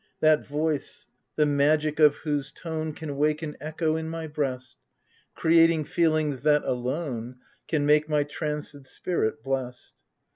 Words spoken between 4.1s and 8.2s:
breast, Creating feelings that, alone, Can make